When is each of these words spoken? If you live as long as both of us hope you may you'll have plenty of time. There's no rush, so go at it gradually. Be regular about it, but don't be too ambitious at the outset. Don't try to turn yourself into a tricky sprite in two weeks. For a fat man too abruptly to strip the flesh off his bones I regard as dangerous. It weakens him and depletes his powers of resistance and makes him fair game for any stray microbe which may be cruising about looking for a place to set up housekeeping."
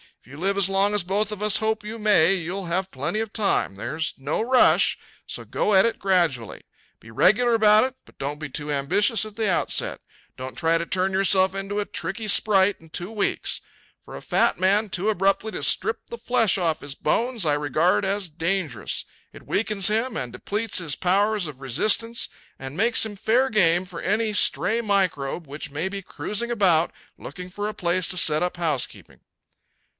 If 0.19 0.27
you 0.27 0.37
live 0.37 0.57
as 0.57 0.69
long 0.69 0.93
as 0.95 1.01
both 1.03 1.31
of 1.31 1.41
us 1.43 1.57
hope 1.57 1.83
you 1.83 1.97
may 1.99 2.33
you'll 2.33 2.65
have 2.65 2.89
plenty 2.91 3.19
of 3.19 3.33
time. 3.33 3.75
There's 3.75 4.13
no 4.17 4.41
rush, 4.41 4.97
so 5.27 5.45
go 5.45 5.73
at 5.75 5.85
it 5.85 5.99
gradually. 5.99 6.61
Be 6.99 7.09
regular 7.11 7.53
about 7.55 7.83
it, 7.85 7.95
but 8.05 8.17
don't 8.17 8.39
be 8.39 8.49
too 8.49 8.71
ambitious 8.71 9.25
at 9.25 9.35
the 9.35 9.49
outset. 9.49 10.01
Don't 10.37 10.57
try 10.57 10.77
to 10.79 10.85
turn 10.87 11.11
yourself 11.13 11.53
into 11.55 11.79
a 11.79 11.85
tricky 11.85 12.27
sprite 12.27 12.77
in 12.79 12.89
two 12.89 13.11
weeks. 13.11 13.61
For 14.05 14.15
a 14.15 14.21
fat 14.23 14.59
man 14.59 14.89
too 14.89 15.09
abruptly 15.09 15.51
to 15.51 15.61
strip 15.63 16.07
the 16.07 16.17
flesh 16.19 16.57
off 16.57 16.81
his 16.81 16.95
bones 16.95 17.45
I 17.45 17.53
regard 17.53 18.03
as 18.05 18.29
dangerous. 18.29 19.05
It 19.33 19.47
weakens 19.47 19.87
him 19.87 20.17
and 20.17 20.33
depletes 20.33 20.79
his 20.79 20.95
powers 20.95 21.45
of 21.45 21.61
resistance 21.61 22.27
and 22.59 22.77
makes 22.77 23.05
him 23.05 23.15
fair 23.15 23.49
game 23.49 23.85
for 23.85 24.01
any 24.01 24.33
stray 24.33 24.81
microbe 24.81 25.45
which 25.47 25.71
may 25.71 25.89
be 25.89 26.01
cruising 26.01 26.49
about 26.51 26.91
looking 27.19 27.49
for 27.51 27.67
a 27.67 27.73
place 27.75 28.09
to 28.09 28.17
set 28.17 28.41
up 28.41 28.57
housekeeping." 28.57 29.19